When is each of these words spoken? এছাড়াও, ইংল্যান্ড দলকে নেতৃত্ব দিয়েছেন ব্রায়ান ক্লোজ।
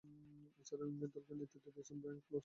এছাড়াও, 0.61 0.87
ইংল্যান্ড 0.87 1.13
দলকে 1.15 1.33
নেতৃত্ব 1.39 1.67
দিয়েছেন 1.75 1.97
ব্রায়ান 2.01 2.19
ক্লোজ। 2.25 2.39